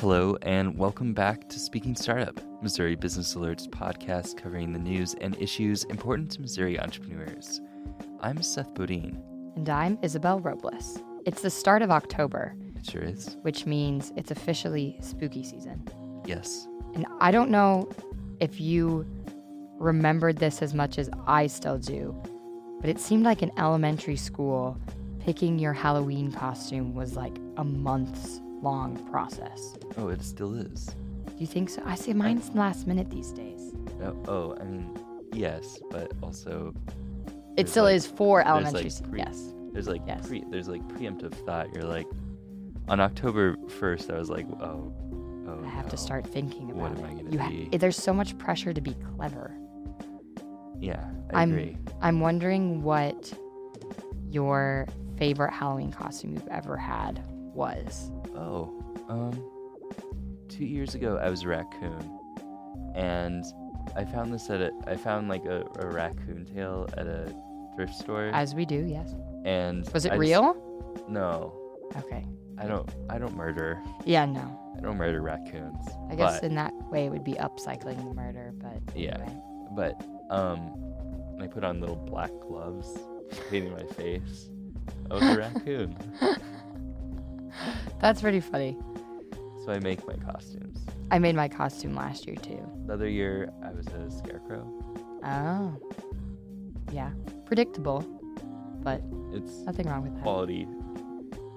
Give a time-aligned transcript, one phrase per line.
[0.00, 5.36] Hello, and welcome back to Speaking Startup, Missouri Business Alert's podcast covering the news and
[5.42, 7.60] issues important to Missouri entrepreneurs.
[8.20, 9.20] I'm Seth Bodine.
[9.56, 11.00] And I'm Isabel Robles.
[11.26, 12.54] It's the start of October.
[12.76, 13.38] It sure is.
[13.42, 15.84] Which means it's officially spooky season.
[16.24, 16.68] Yes.
[16.94, 17.90] And I don't know
[18.38, 19.04] if you
[19.80, 22.14] remembered this as much as I still do,
[22.80, 24.78] but it seemed like in elementary school,
[25.18, 29.76] picking your Halloween costume was like a month's long process.
[29.96, 30.94] Oh, it still is.
[31.36, 31.82] You think so?
[31.84, 33.72] I say mine's last minute these days.
[34.02, 34.98] Oh, oh I mean,
[35.32, 36.74] yes, but also.
[37.56, 38.84] It still like, is for elementary.
[38.84, 39.52] Like pre, yes.
[39.72, 40.26] There's like yes.
[40.26, 41.72] pre, there's like preemptive thought.
[41.74, 42.06] You're like,
[42.88, 44.92] on October 1st, I was like, oh,
[45.46, 45.60] oh.
[45.64, 45.90] I have no.
[45.90, 46.98] to start thinking about what it.
[46.98, 47.68] am I gonna you be?
[47.72, 49.54] Eh, there's so much pressure to be clever.
[50.80, 51.76] Yeah, I I'm, agree.
[52.00, 53.32] I'm wondering what
[54.28, 54.86] your
[55.18, 57.22] favorite Halloween costume you've ever had
[57.54, 58.10] was.
[58.38, 58.72] Oh,
[59.08, 59.32] um,
[60.48, 62.18] two years ago I was a raccoon,
[62.94, 63.44] and
[63.96, 64.70] I found this at a.
[64.86, 67.34] I found like a, a raccoon tail at a
[67.74, 68.30] thrift store.
[68.32, 69.14] As we do, yes.
[69.44, 71.02] and Was it I just- real?
[71.08, 71.52] no,
[71.96, 72.24] Okay.
[72.58, 72.88] I don't.
[73.10, 73.80] I don't murder.
[74.04, 74.56] Yeah, no.
[74.76, 75.84] I don't murder raccoons.
[76.10, 79.14] I guess but, in that way it would be upcycling the murder, but Yeah.
[79.16, 79.36] anyway.
[79.72, 80.94] but um,
[81.40, 82.96] I put on little black gloves,
[83.50, 84.48] painting my face.
[85.10, 85.96] I was a raccoon,
[88.00, 88.76] That's pretty funny.
[89.64, 90.78] so I make my costumes.
[91.10, 92.60] I made my costume last year too.
[92.86, 94.66] The other year I was a scarecrow.
[95.24, 95.76] Oh.
[96.92, 97.10] Yeah.
[97.46, 98.00] Predictable,
[98.82, 100.22] but It's nothing wrong with that.
[100.22, 100.66] quality.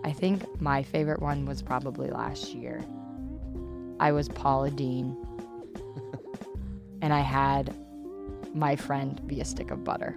[0.04, 2.82] I think my favorite one was probably last year.
[4.00, 5.16] I was Paula Deen,
[7.04, 7.76] and I had
[8.56, 10.16] my friend be a stick of butter.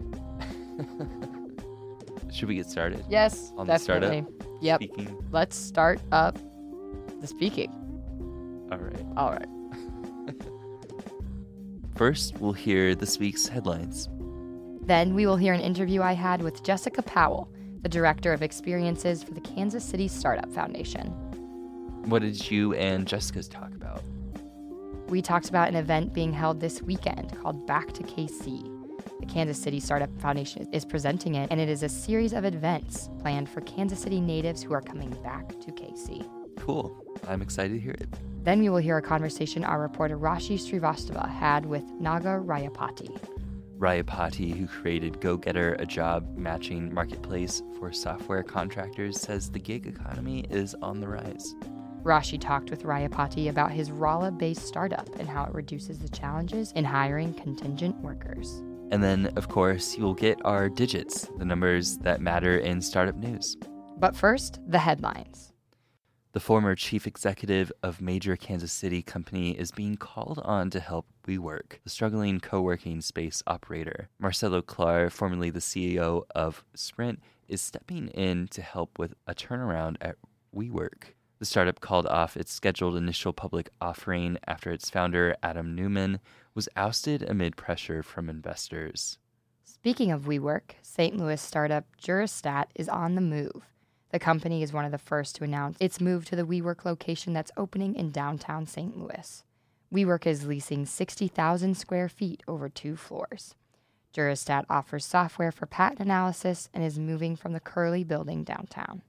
[2.33, 3.05] Should we get started?
[3.09, 4.25] Yes, On the startup?
[4.65, 4.83] Yep.
[4.83, 5.25] Speaking.
[5.31, 6.39] Let's start up
[7.21, 7.71] the speaking.
[8.73, 9.07] All right.
[9.15, 10.35] All right.
[11.95, 14.09] First, we'll hear this week's headlines.
[14.81, 17.53] Then we will hear an interview I had with Jessica Powell,
[17.83, 21.09] the Director of Experiences for the Kansas City Startup Foundation.
[22.07, 24.03] What did you and Jessica talk about?
[25.09, 28.74] We talked about an event being held this weekend called Back to KC.
[29.25, 33.09] The Kansas City Startup Foundation is presenting it, and it is a series of events
[33.21, 36.29] planned for Kansas City natives who are coming back to KC.
[36.59, 36.95] Cool.
[37.27, 38.07] I'm excited to hear it.
[38.43, 43.19] Then we will hear a conversation our reporter Rashi Srivastava had with Naga Rayapati.
[43.79, 49.87] Rayapati, who created Go GoGetter, a job matching marketplace for software contractors, says the gig
[49.87, 51.55] economy is on the rise.
[52.03, 56.73] Rashi talked with Rayapati about his Rala based startup and how it reduces the challenges
[56.73, 58.63] in hiring contingent workers.
[58.95, 63.57] And then, of course, you'll get our digits, the numbers that matter in startup news.
[63.99, 65.53] But first, the headlines.
[66.31, 71.07] The former chief executive of major Kansas City company is being called on to help
[71.27, 74.11] WeWork, the struggling co working space operator.
[74.21, 79.97] Marcelo Claure, formerly the CEO of Sprint, is stepping in to help with a turnaround
[80.03, 80.15] at
[80.55, 81.15] WeWork.
[81.41, 86.21] The startup called off its scheduled initial public offering after its founder, Adam Neumann,
[86.55, 89.19] was ousted amid pressure from investors.
[89.65, 91.17] Speaking of WeWork, St.
[91.17, 93.65] Louis startup Juristat is on the move.
[94.11, 97.33] The company is one of the first to announce its move to the WeWork location
[97.33, 98.97] that's opening in downtown St.
[98.97, 99.43] Louis.
[99.93, 103.55] WeWork is leasing 60,000 square feet over two floors.
[104.15, 109.03] Juristat offers software for patent analysis and is moving from the Curlee building downtown.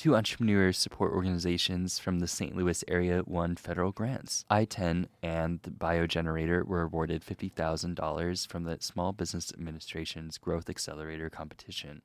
[0.00, 2.56] Two entrepreneur support organizations from the St.
[2.56, 4.46] Louis area won federal grants.
[4.48, 12.00] ITEN and the Biogenerator were awarded $50,000 from the Small Business Administration's Growth Accelerator competition.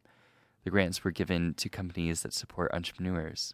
[0.65, 3.53] The grants were given to companies that support entrepreneurs.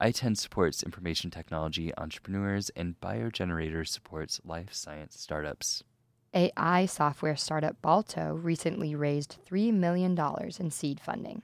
[0.00, 5.84] ITEN supports information technology entrepreneurs, and Biogenerator supports life science startups.
[6.32, 10.18] AI software startup Balto recently raised $3 million
[10.58, 11.42] in seed funding.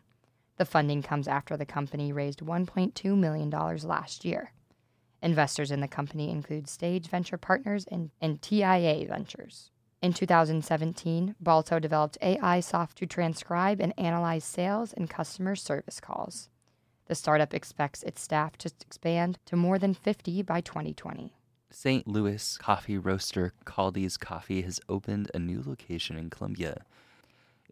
[0.62, 4.52] The funding comes after the company raised $1.2 million last year.
[5.20, 9.72] Investors in the company include Stage Venture Partners and, and TIA Ventures.
[10.02, 16.48] In 2017, Balto developed AI software to transcribe and analyze sales and customer service calls.
[17.06, 21.34] The startup expects its staff to expand to more than 50 by 2020.
[21.72, 22.06] St.
[22.06, 26.84] Louis coffee roaster Kaldi's Coffee has opened a new location in Columbia.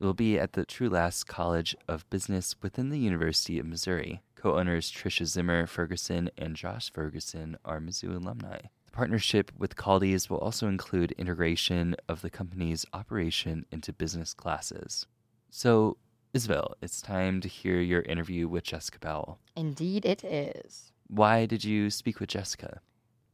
[0.01, 4.23] It will be at the Trulaske College of Business within the University of Missouri.
[4.35, 8.61] Co owners Tricia Zimmer Ferguson and Josh Ferguson are Mizzou alumni.
[8.87, 15.07] The partnership with Kaldi's will also include integration of the company's operation into business classes.
[15.51, 15.99] So,
[16.33, 19.39] Isabel, it's time to hear your interview with Jessica Powell.
[19.55, 20.93] Indeed, it is.
[21.09, 22.81] Why did you speak with Jessica?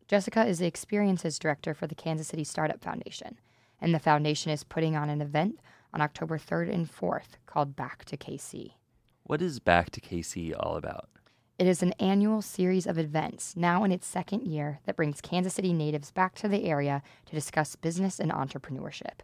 [0.08, 3.38] Jessica is the Experiences Director for the Kansas City Startup Foundation,
[3.80, 5.60] and the foundation is putting on an event
[5.92, 8.72] on October 3rd and 4th called Back to KC.
[9.24, 11.08] What is Back to KC all about?
[11.58, 15.54] It is an annual series of events, now in its second year, that brings Kansas
[15.54, 19.20] City natives back to the area to discuss business and entrepreneurship.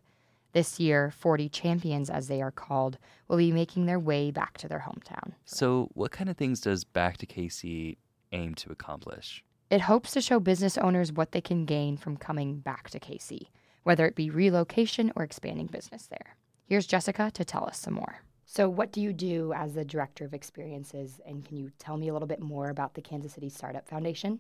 [0.52, 2.98] This year, 40 champions, as they are called,
[3.28, 5.32] will be making their way back to their hometown.
[5.44, 7.96] So, what kind of things does Back to KC
[8.32, 9.44] aim to accomplish?
[9.70, 13.48] It hopes to show business owners what they can gain from coming back to KC,
[13.82, 16.36] whether it be relocation or expanding business there.
[16.72, 18.22] Here's Jessica to tell us some more.
[18.46, 21.20] So, what do you do as the director of experiences?
[21.26, 24.38] And can you tell me a little bit more about the Kansas City Startup Foundation?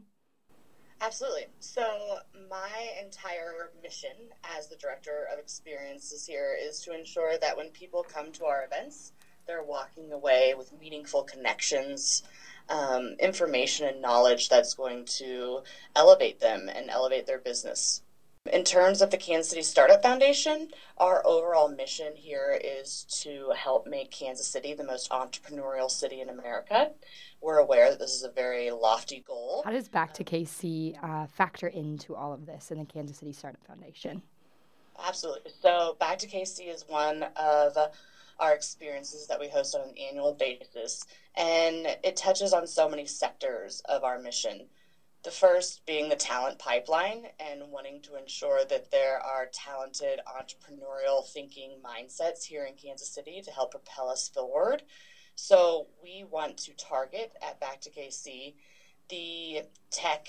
[1.02, 1.48] Absolutely.
[1.58, 1.84] So,
[2.48, 2.70] my
[3.04, 4.16] entire mission
[4.56, 8.64] as the director of experiences here is to ensure that when people come to our
[8.64, 9.12] events,
[9.46, 12.22] they're walking away with meaningful connections,
[12.70, 15.60] um, information, and knowledge that's going to
[15.94, 18.01] elevate them and elevate their business.
[18.50, 20.68] In terms of the Kansas City Startup Foundation,
[20.98, 26.28] our overall mission here is to help make Kansas City the most entrepreneurial city in
[26.28, 26.90] America.
[27.40, 29.62] We're aware that this is a very lofty goal.
[29.64, 33.32] How does Back to KC uh, factor into all of this in the Kansas City
[33.32, 34.22] Startup Foundation?
[35.06, 35.52] Absolutely.
[35.60, 37.76] So, Back to KC is one of
[38.40, 41.06] our experiences that we host on an annual basis,
[41.36, 44.66] and it touches on so many sectors of our mission.
[45.24, 51.26] The first being the talent pipeline and wanting to ensure that there are talented entrepreneurial
[51.26, 54.82] thinking mindsets here in Kansas City to help propel us forward.
[55.36, 58.54] So we want to target at Back to KC
[59.10, 60.28] the tech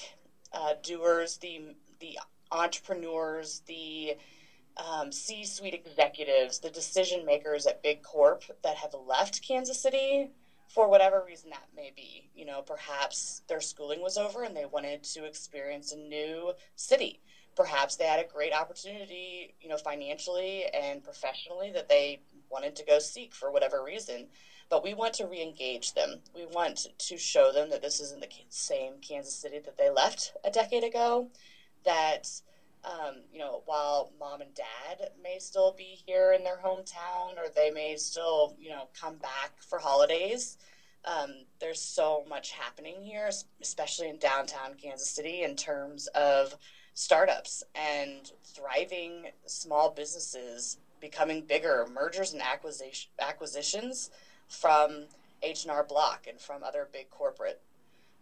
[0.54, 1.62] uh, doers, the
[2.00, 2.19] the
[2.51, 4.16] entrepreneurs, the
[4.78, 10.30] um, C-suite executives, the decision makers at Big Corp that have left Kansas City
[10.73, 12.29] for whatever reason that may be.
[12.33, 17.19] You know, perhaps their schooling was over and they wanted to experience a new city.
[17.55, 22.83] Perhaps they had a great opportunity, you know, financially and professionally that they wanted to
[22.83, 24.27] go seek for whatever reason.
[24.69, 26.21] But we want to re engage them.
[26.33, 30.33] We want to show them that this isn't the same Kansas City that they left
[30.43, 31.27] a decade ago.
[31.85, 32.27] That,
[32.85, 37.50] um, you know, while mom and dad may still be here in their hometown or
[37.56, 40.57] they may still, you know, come back for holidays,
[41.06, 43.30] um, there's so much happening here,
[43.62, 46.56] especially in downtown Kansas City, in terms of
[46.94, 54.09] startups and thriving small businesses becoming bigger, mergers and acquisition, acquisitions
[54.47, 55.06] from
[55.41, 57.59] H&R Block and from other big corporate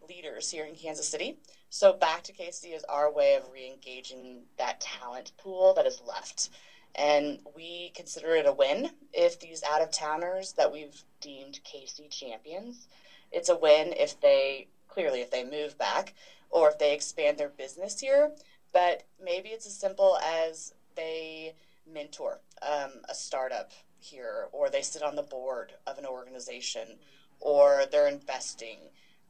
[0.07, 1.37] leaders here in Kansas City.
[1.69, 6.49] So Back to KC is our way of re-engaging that talent pool that is left.
[6.95, 12.09] And we consider it a win if these out of towners that we've deemed KC
[12.09, 12.87] champions,
[13.31, 16.13] it's a win if they clearly if they move back
[16.49, 18.31] or if they expand their business here.
[18.73, 21.55] But maybe it's as simple as they
[21.91, 26.97] mentor um, a startup here, or they sit on the board of an organization,
[27.39, 28.77] or they're investing,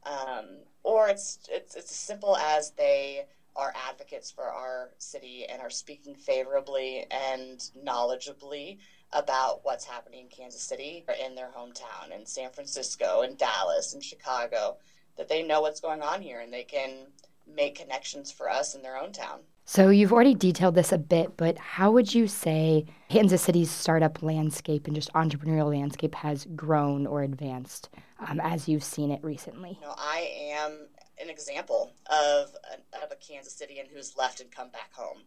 [0.04, 0.46] um,
[0.82, 5.70] or it's, it's it's as simple as they are advocates for our city and are
[5.70, 8.78] speaking favorably and knowledgeably
[9.12, 13.92] about what's happening in Kansas City or in their hometown, in San Francisco, in Dallas,
[13.92, 14.78] in Chicago,
[15.18, 17.06] that they know what's going on here and they can
[17.46, 19.40] make connections for us in their own town.
[19.64, 24.22] So you've already detailed this a bit, but how would you say Kansas City's startup
[24.22, 27.88] landscape and just entrepreneurial landscape has grown or advanced
[28.28, 29.78] um, as you've seen it recently?
[29.80, 30.86] You know, I am
[31.20, 35.18] an example of a, of a Kansas Cityan who's left and come back home.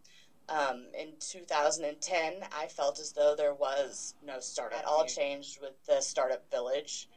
[0.48, 4.80] Um, in 2010, I felt as though there was no startup.
[4.80, 7.10] It all changed with the Startup Village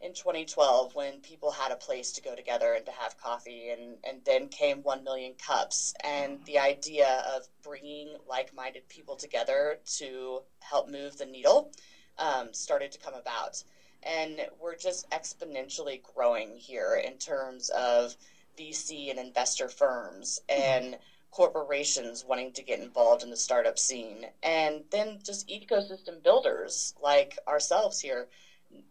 [0.00, 3.96] in 2012 when people had a place to go together and to have coffee and,
[4.04, 10.40] and then came 1 million cups and the idea of bringing like-minded people together to
[10.60, 11.70] help move the needle
[12.18, 13.62] um, started to come about
[14.04, 18.16] and we're just exponentially growing here in terms of
[18.58, 20.96] vc and investor firms and
[21.34, 24.24] corporations wanting to get involved in the startup scene.
[24.44, 28.28] And then just ecosystem builders like ourselves here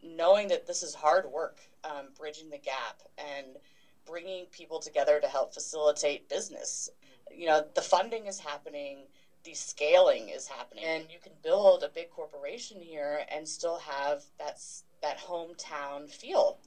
[0.02, 3.58] knowing that this is hard work, um, bridging the gap and
[4.06, 6.90] bringing people together to help facilitate business.
[7.32, 9.08] You know, the funding is happening,
[9.46, 14.22] the scaling is happening, and you can build a big corporation here and still have
[14.38, 14.60] that
[15.04, 16.58] that hometown feel.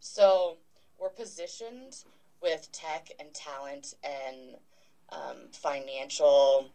[0.00, 0.56] So
[0.98, 2.04] we're positioned
[2.42, 4.56] with tech and talent and
[5.10, 6.70] um, financial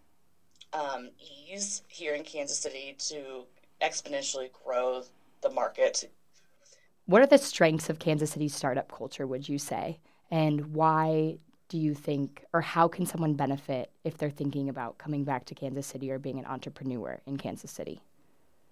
[0.73, 3.45] um, ease here in Kansas City to
[3.81, 5.03] exponentially grow
[5.41, 6.09] the market.
[7.07, 9.99] What are the strengths of Kansas City's startup culture, would you say?
[10.31, 11.37] And why
[11.69, 15.55] do you think, or how can someone benefit if they're thinking about coming back to
[15.55, 18.01] Kansas City or being an entrepreneur in Kansas City?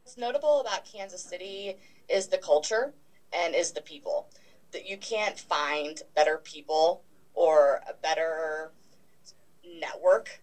[0.03, 1.77] What's notable about Kansas City
[2.09, 2.93] is the culture
[3.31, 4.27] and is the people.
[4.73, 8.73] That you can't find better people or a better
[9.79, 10.41] network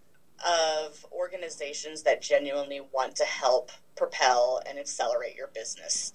[0.48, 6.14] of organizations that genuinely want to help propel and accelerate your business.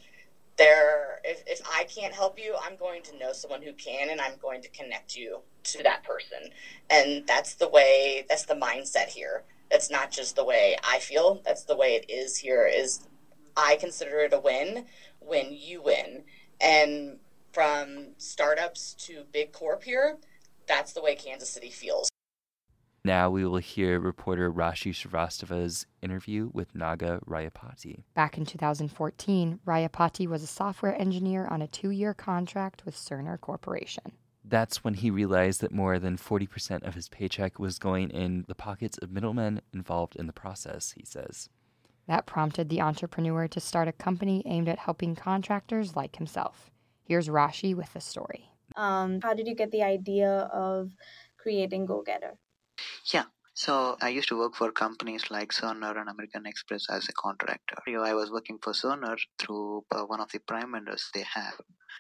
[0.57, 4.21] There if, if i can't help you i'm going to know someone who can and
[4.21, 6.49] i'm going to connect you to that person.
[6.89, 9.43] And that's the way that's the mindset here.
[9.69, 11.41] That's not just the way i feel.
[11.45, 13.01] That's the way it is here is
[13.57, 14.85] i consider it a win
[15.19, 16.23] when you win
[16.61, 17.17] and
[17.51, 20.17] from startups to big corp here
[20.67, 22.09] that's the way kansas city feels
[23.05, 28.01] now we will hear reporter Rashi Srivastava's interview with Naga Rayapati.
[28.15, 33.39] Back in 2014, Rayapati was a software engineer on a two year contract with Cerner
[33.39, 34.13] Corporation.
[34.43, 38.55] That's when he realized that more than 40% of his paycheck was going in the
[38.55, 41.49] pockets of middlemen involved in the process, he says.
[42.07, 46.69] That prompted the entrepreneur to start a company aimed at helping contractors like himself.
[47.03, 48.49] Here's Rashi with the story.
[48.75, 50.91] Um, how did you get the idea of
[51.37, 52.37] creating GoGetter?
[53.13, 53.25] Yeah.
[53.53, 57.77] So I used to work for companies like Cerner and American Express as a contractor.
[57.87, 61.53] I was working for Cerner through uh, one of the prime vendors they have.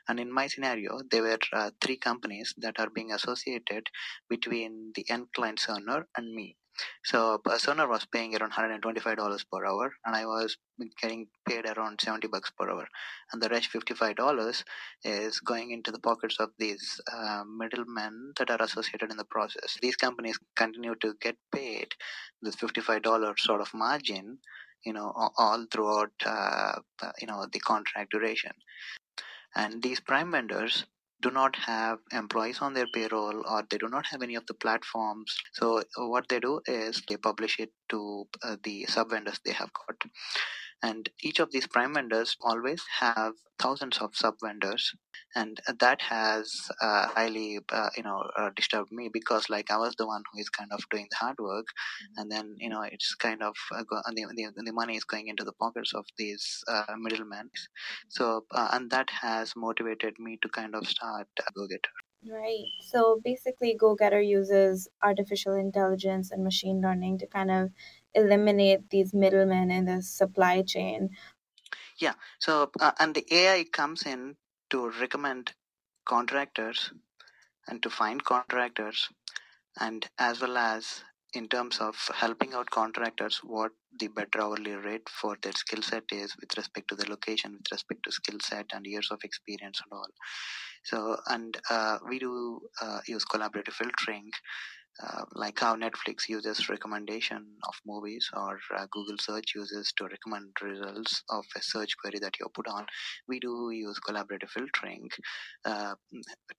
[0.09, 3.87] And in my scenario, there were uh, three companies that are being associated
[4.29, 6.57] between the end client Cerner and me.
[7.03, 10.57] So a Cerner was paying around $125 per hour, and I was
[11.01, 12.87] getting paid around 70 bucks per hour.
[13.31, 14.63] And the rest $55
[15.03, 19.77] is going into the pockets of these uh, middlemen that are associated in the process.
[19.81, 21.87] These companies continue to get paid
[22.41, 24.39] this $55 sort of margin,
[24.85, 26.79] you know, all throughout, uh,
[27.19, 28.51] you know, the contract duration.
[29.55, 30.85] And these prime vendors
[31.25, 34.57] do not have employees on their payroll or they do not have any of the
[34.65, 35.35] platforms.
[35.53, 38.01] So what they do is they publish it to
[38.43, 39.97] uh, the sub vendors they have got.
[40.85, 44.93] And each of these prime vendors always have thousands of sub vendors,
[45.35, 46.45] and that has
[46.79, 50.39] uh, highly, uh, you know, uh, disturbed me because like I was the one who
[50.39, 52.21] is kind of doing the hard work, mm-hmm.
[52.21, 55.27] and then you know it's kind of uh, go- the, the, the money is going
[55.27, 57.49] into the pockets of these uh, middlemen.
[58.09, 61.27] So uh, and that has motivated me to kind of start
[61.57, 61.95] GoGetter.
[62.27, 62.65] Right.
[62.81, 67.69] So basically, GoGetter uses artificial intelligence and machine learning to kind of
[68.15, 71.09] eliminate these middlemen in the supply chain.
[71.99, 72.13] Yeah.
[72.39, 74.35] So, uh, and the AI comes in
[74.69, 75.53] to recommend
[76.05, 76.91] contractors
[77.67, 79.09] and to find contractors,
[79.79, 81.03] and as well as
[81.35, 86.03] in terms of helping out contractors what the better hourly rate for their skill set
[86.11, 89.81] is with respect to the location with respect to skill set and years of experience
[89.83, 90.07] and all
[90.83, 94.29] so and uh, we do uh, use collaborative filtering
[95.03, 100.51] uh, like how Netflix uses recommendation of movies or uh, Google search uses to recommend
[100.61, 102.85] results of a search query that you put on.
[103.27, 105.09] We do use collaborative filtering
[105.65, 105.95] uh,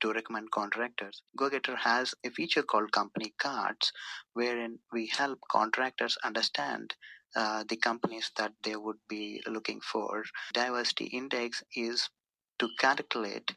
[0.00, 1.22] to recommend contractors.
[1.38, 3.92] GoGetter has a feature called company cards
[4.34, 6.94] wherein we help contractors understand
[7.34, 10.24] uh, the companies that they would be looking for.
[10.52, 12.08] Diversity index is
[12.58, 13.52] to calculate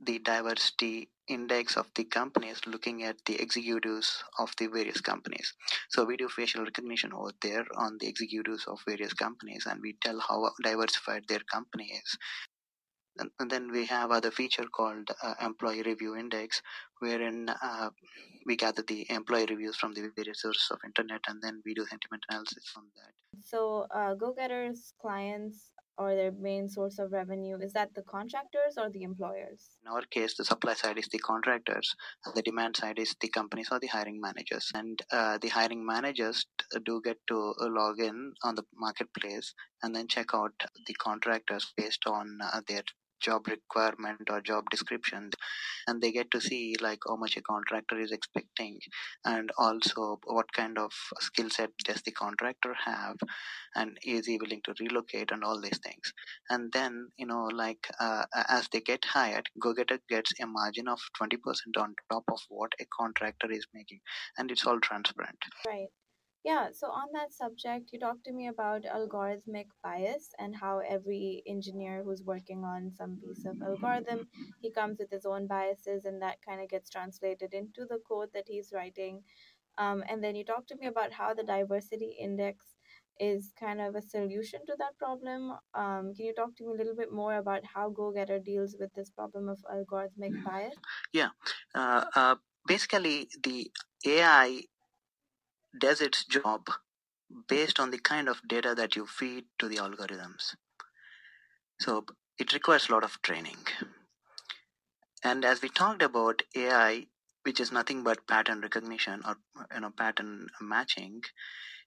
[0.00, 5.52] the diversity index of the companies looking at the executives of the various companies.
[5.90, 9.96] So we do facial recognition over there on the executives of various companies and we
[10.02, 12.18] tell how diversified their company is.
[13.40, 16.62] And, then we have other feature called uh, employee review index
[17.00, 17.90] wherein uh,
[18.46, 21.84] we gather the employee reviews from the various sources of internet and then we do
[21.84, 23.12] sentiment analysis from that.
[23.44, 27.58] So uh, go-getters clients or their main source of revenue?
[27.60, 29.78] Is that the contractors or the employers?
[29.84, 33.28] In our case, the supply side is the contractors, and the demand side is the
[33.28, 34.70] companies or the hiring managers.
[34.74, 36.46] And uh, the hiring managers
[36.84, 40.52] do get to log in on the marketplace and then check out
[40.86, 42.82] the contractors based on uh, their
[43.20, 45.30] job requirement or job description
[45.86, 48.78] and they get to see like how much a contractor is expecting
[49.24, 53.16] and also what kind of skill set does the contractor have
[53.74, 56.12] and is he willing to relocate and all these things.
[56.50, 61.00] And then you know like uh, as they get hired go-getter gets a margin of
[61.20, 61.38] 20%
[61.78, 64.00] on top of what a contractor is making
[64.36, 65.38] and it's all transparent.
[65.66, 65.88] Right
[66.48, 71.42] yeah, so on that subject, you talked to me about algorithmic bias and how every
[71.46, 74.26] engineer who's working on some piece of algorithm,
[74.62, 78.30] he comes with his own biases, and that kind of gets translated into the code
[78.32, 79.22] that he's writing.
[79.76, 82.64] Um, and then you talked to me about how the diversity index
[83.20, 85.52] is kind of a solution to that problem.
[85.74, 88.90] Um, can you talk to me a little bit more about how GoGetter deals with
[88.94, 90.74] this problem of algorithmic bias?
[91.12, 91.28] Yeah.
[91.74, 92.36] Uh, uh,
[92.66, 93.70] basically, the
[94.06, 94.62] AI
[95.76, 96.68] does its job
[97.48, 100.54] based on the kind of data that you feed to the algorithms.
[101.80, 102.06] So
[102.38, 103.58] it requires a lot of training.
[105.24, 107.06] And as we talked about AI,
[107.42, 109.36] which is nothing but pattern recognition or
[109.74, 111.22] you know pattern matching.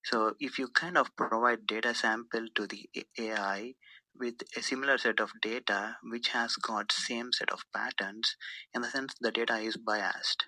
[0.03, 3.75] So if you kind of provide data sample to the AI
[4.19, 8.35] with a similar set of data which has got same set of patterns
[8.73, 10.45] in the sense the data is biased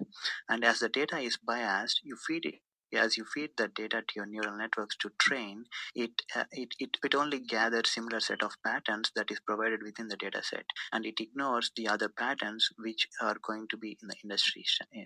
[0.50, 2.56] and as the data is biased you feed it
[2.94, 6.98] as you feed the data to your neural networks to train, it, uh, it, it,
[7.04, 11.06] it only gathers similar set of patterns that is provided within the data set and
[11.06, 14.66] it ignores the other patterns which are going to be in the industry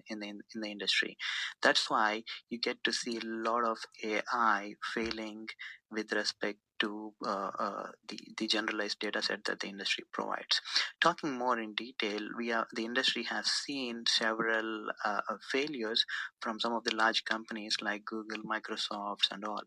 [0.10, 1.18] in the, in the industry.
[1.62, 5.48] That's why you get to see a lot of AI failing
[5.92, 10.62] with respect to uh, uh, the, the generalized data set that the industry provides.
[11.02, 16.06] Talking more in detail, we are, the industry has seen several uh, uh failures
[16.42, 19.64] from some of the large companies like Google, Microsoft, and all.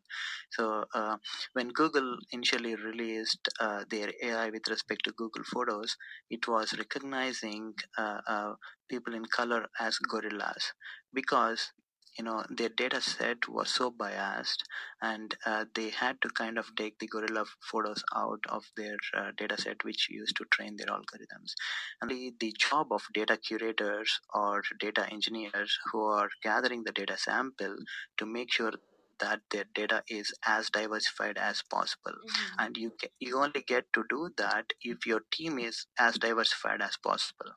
[0.50, 1.16] So uh,
[1.54, 5.96] when Google initially released uh, their AI with respect to Google Photos,
[6.30, 7.74] it was recognizing
[8.88, 10.72] people in color as gorillas
[11.12, 11.72] because
[12.18, 14.64] you know their data set was so biased
[15.02, 19.30] and uh, they had to kind of take the gorilla photos out of their uh,
[19.36, 21.52] data set which used to train their algorithms.
[22.00, 27.16] And the, the job of data curators or data engineers who are gathering the data
[27.16, 27.76] sample
[28.18, 28.72] to make sure
[29.20, 32.12] that their data is as diversified as possible.
[32.12, 32.64] Mm-hmm.
[32.64, 36.96] and you you only get to do that if your team is as diversified as
[36.96, 37.52] possible.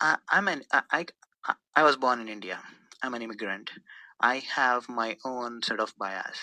[0.00, 1.06] I, I'm an I,
[1.46, 2.60] I, I was born in India
[3.04, 3.70] I'm an immigrant.
[4.18, 6.38] I have my own sort of bias.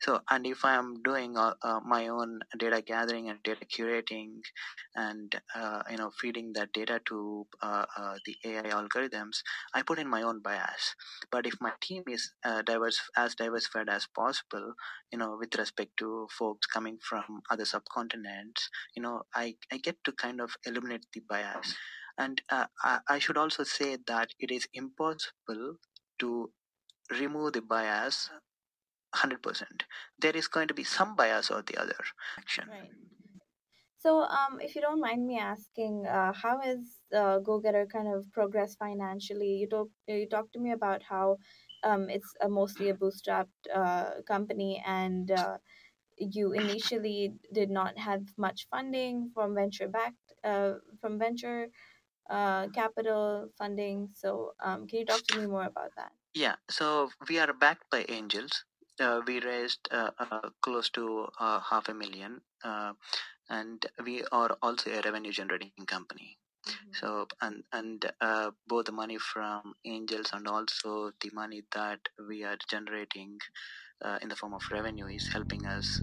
[0.00, 4.40] So, and if I'm doing uh, uh, my own data gathering and data curating,
[4.96, 9.42] and uh, you know feeding that data to uh, uh, the AI algorithms,
[9.74, 10.94] I put in my own bias.
[11.30, 14.72] But if my team is uh, diverse, as diversified as possible,
[15.12, 20.02] you know, with respect to folks coming from other subcontinents, you know, I I get
[20.04, 21.74] to kind of eliminate the bias.
[22.18, 25.76] And I, I should also say that it is impossible
[26.20, 26.50] to
[27.18, 28.30] remove the bias
[29.14, 29.82] 100%
[30.18, 31.96] there is going to be some bias or the other
[32.38, 32.64] action.
[32.70, 32.90] Right.
[33.98, 36.78] So um, if you don't mind me asking uh, how is
[37.14, 39.56] uh, go-getter kind of progress financially?
[39.60, 41.36] You talk you talked to me about how
[41.84, 45.58] um, it's a mostly a bootstrapped uh, company and uh,
[46.16, 51.68] you initially did not have much funding from venture backed uh, from venture
[52.28, 54.10] uh, capital funding.
[54.14, 56.12] So, um, can you talk to me more about that?
[56.34, 58.64] Yeah, so we are backed by angels.
[59.00, 62.92] Uh, we raised uh, uh, close to uh, half a million, uh,
[63.48, 66.36] and we are also a revenue generating company.
[66.68, 66.92] Mm-hmm.
[66.92, 72.44] So and and uh, both the money from angels and also the money that we
[72.44, 73.38] are generating
[74.04, 76.00] uh, in the form of revenue is helping us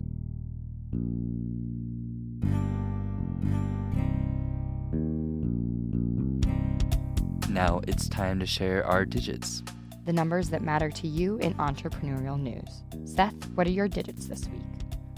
[7.57, 9.63] Now it's time to share our digits.
[10.05, 12.83] The numbers that matter to you in entrepreneurial news.
[13.03, 14.61] Seth, what are your digits this week?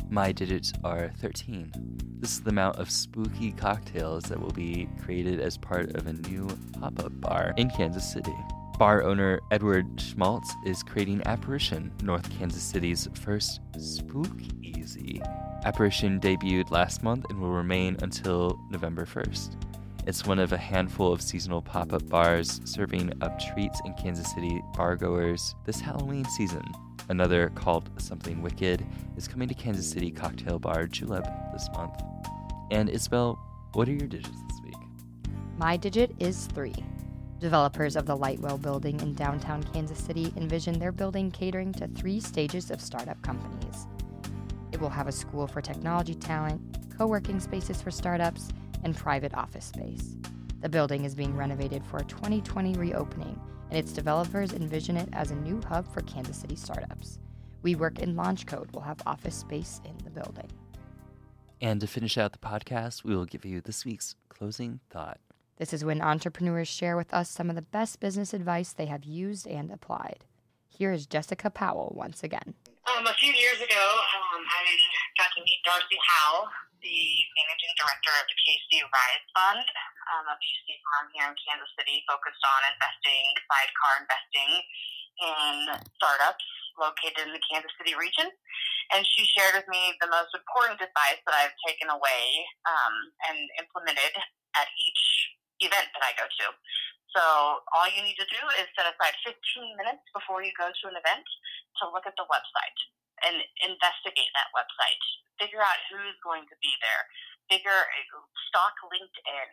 [0.09, 1.69] My digits are 13.
[2.21, 6.13] This is the amount of spooky cocktails that will be created as part of a
[6.13, 6.47] new
[6.79, 8.37] pop up bar in Kansas City.
[8.77, 13.59] Bar owner Edward Schmaltz is creating Apparition, North Kansas City's first
[14.63, 15.21] Easy.
[15.65, 19.68] Apparition debuted last month and will remain until November 1st.
[20.09, 24.33] It's one of a handful of seasonal pop up bars serving up treats in Kansas
[24.33, 26.63] City bargoers this Halloween season.
[27.09, 28.83] Another called Something Wicked
[29.17, 31.93] is coming to Kansas City cocktail bar Julep this month.
[32.71, 33.37] And Isabel,
[33.73, 34.77] what are your digits this week?
[35.59, 36.73] My digit is three.
[37.37, 42.19] Developers of the Lightwell building in downtown Kansas City envision their building catering to three
[42.19, 43.85] stages of startup companies.
[44.71, 46.59] It will have a school for technology talent,
[46.97, 48.49] co working spaces for startups,
[48.83, 50.17] and private office space.
[50.61, 53.39] The building is being renovated for a 2020 reopening,
[53.69, 57.19] and its developers envision it as a new hub for Kansas City startups.
[57.63, 60.49] WeWork and LaunchCode will have office space in the building.
[61.61, 65.19] And to finish out the podcast, we will give you this week's closing thought.
[65.57, 69.03] This is when entrepreneurs share with us some of the best business advice they have
[69.03, 70.23] used and applied.
[70.69, 72.53] Here is Jessica Powell once again.
[72.87, 74.63] Um, a few years ago, um, I
[75.29, 76.49] got to meet Darcy Howe,
[76.81, 77.01] the
[77.37, 79.61] managing director of the KC Rise Fund,
[80.09, 84.51] um, a VC firm here in Kansas City focused on investing, sidecar investing
[85.21, 85.53] in
[86.01, 86.47] startups
[86.81, 88.25] located in the Kansas City region.
[88.89, 92.23] And she shared with me the most important advice that I've taken away
[92.65, 94.17] um, and implemented
[94.57, 95.03] at each
[95.61, 96.45] event that I go to.
[97.13, 97.21] So
[97.77, 99.37] all you need to do is set aside 15
[99.77, 101.25] minutes before you go to an event
[101.85, 102.79] to look at the website
[103.27, 105.03] and investigate that website.
[105.39, 107.03] Figure out who's going to be there.
[107.49, 107.81] Figure
[108.51, 109.51] stock LinkedIn.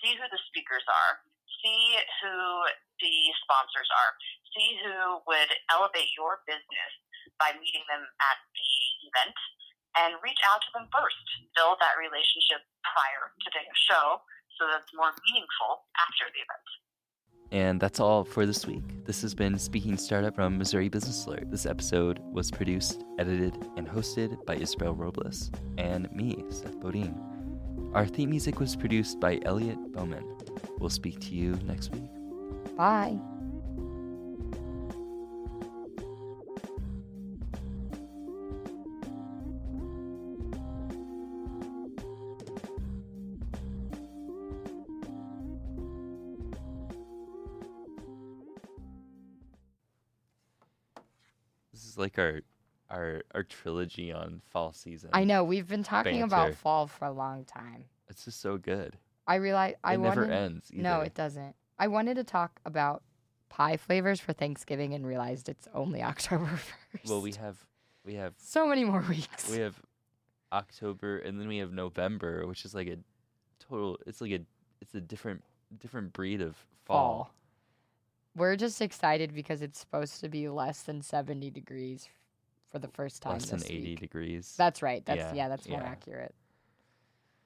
[0.00, 1.22] See who the speakers are.
[1.62, 2.36] See who
[3.02, 3.14] the
[3.46, 4.12] sponsors are.
[4.54, 6.92] See who would elevate your business
[7.40, 8.72] by meeting them at the
[9.08, 9.38] event
[9.98, 11.26] and reach out to them first.
[11.56, 14.22] Build that relationship prior to the show
[14.56, 16.68] so that it's more meaningful after the event.
[17.52, 19.04] And that's all for this week.
[19.04, 21.50] This has been Speaking Startup from Missouri Business Alert.
[21.50, 27.14] This episode was produced, edited, and hosted by Isabel Robles and me, Seth Bodine.
[27.92, 30.24] Our theme music was produced by Elliot Bowman.
[30.78, 32.08] We'll speak to you next week.
[32.74, 33.18] Bye.
[52.16, 52.40] Like our
[52.90, 55.10] our our trilogy on fall season.
[55.12, 57.84] I know we've been talking about fall for a long time.
[58.08, 58.96] It's just so good.
[59.26, 60.36] I realize I it never wanted.
[60.36, 60.70] ends.
[60.72, 60.82] Either.
[60.82, 61.54] No, it doesn't.
[61.78, 63.02] I wanted to talk about
[63.48, 67.08] pie flavors for Thanksgiving and realized it's only October first.
[67.08, 67.56] Well, we have
[68.04, 69.48] we have so many more weeks.
[69.50, 69.80] we have
[70.52, 72.98] October and then we have November, which is like a
[73.58, 73.98] total.
[74.06, 74.40] It's like a
[74.80, 75.42] it's a different
[75.78, 76.96] different breed of fall.
[77.24, 77.34] fall.
[78.34, 82.08] We're just excited because it's supposed to be less than 70 degrees
[82.70, 84.00] for the first time Less than eighty week.
[84.00, 84.54] degrees.
[84.56, 85.04] That's right.
[85.04, 85.88] That's Yeah, yeah, that's more yeah.
[85.88, 86.34] accurate.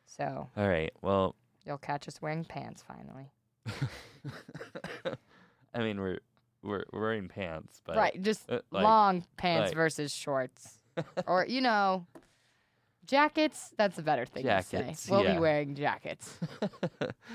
[0.07, 0.92] So, All right.
[1.03, 3.33] Well, you'll catch us wearing pants finally.
[5.75, 6.20] I mean we're
[6.62, 10.79] we're we're wearing pants, but right, just uh, like- long pants like- versus shorts.
[11.27, 12.07] or, you know,
[13.05, 14.94] jackets, that's a better thing to say.
[15.11, 15.35] We'll yeah.
[15.35, 16.38] be wearing jackets.